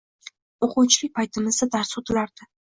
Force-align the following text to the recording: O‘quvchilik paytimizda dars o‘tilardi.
O‘quvchilik 0.67 1.13
paytimizda 1.21 1.71
dars 1.79 1.95
o‘tilardi. 2.05 2.53